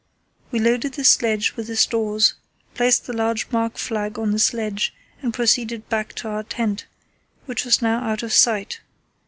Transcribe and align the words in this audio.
"We 0.49 0.57
loaded 0.59 0.93
the 0.93 1.03
sledge 1.03 1.55
with 1.55 1.67
the 1.67 1.75
stores, 1.75 2.33
placed 2.73 3.05
the 3.05 3.13
large 3.13 3.51
mark 3.51 3.77
flag 3.77 4.17
on 4.17 4.31
the 4.31 4.39
sledge, 4.39 4.95
and 5.21 5.31
proceeded 5.31 5.89
back 5.89 6.13
to 6.13 6.27
our 6.29 6.41
tent, 6.43 6.87
which 7.45 7.65
was 7.65 7.83
now 7.83 7.99
out 8.03 8.23
of 8.23 8.33
sight. 8.33 8.79